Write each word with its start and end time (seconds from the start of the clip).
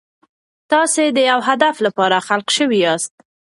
تاسو 0.71 1.01
د 1.15 1.19
یو 1.29 1.39
هدف 1.49 1.75
لپاره 1.85 2.17
خلق 2.27 2.47
شوي 2.57 2.77
یاست. 2.85 3.13